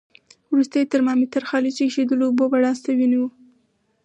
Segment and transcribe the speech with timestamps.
[0.51, 3.25] وروسته یې ترمامتر خالصو ایشېدلو اوبو بړاس ته ونیو.